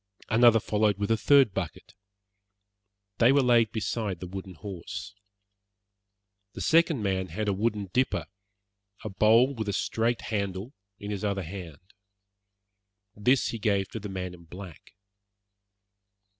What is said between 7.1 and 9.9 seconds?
had a wooden dipper a bowl with a